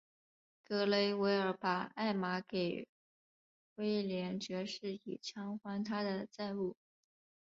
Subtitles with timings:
[0.63, 2.87] 格雷维尔把艾玛给
[3.75, 6.75] 威廉爵士以偿还他的债务。